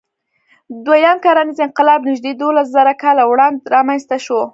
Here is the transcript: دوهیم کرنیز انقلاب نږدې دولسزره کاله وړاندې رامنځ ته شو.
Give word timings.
دوهیم 0.85 1.17
کرنیز 1.23 1.59
انقلاب 1.65 2.01
نږدې 2.09 2.31
دولسزره 2.41 2.93
کاله 3.03 3.23
وړاندې 3.27 3.69
رامنځ 3.75 4.01
ته 4.09 4.17
شو. 4.25 4.41